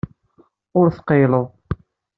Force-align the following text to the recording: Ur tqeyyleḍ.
Ur 0.79 0.87
tqeyyleḍ. 0.97 1.47